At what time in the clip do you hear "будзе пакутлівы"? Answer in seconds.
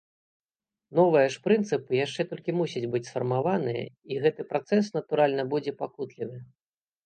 5.57-6.37